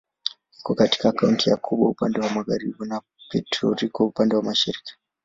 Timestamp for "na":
2.89-2.97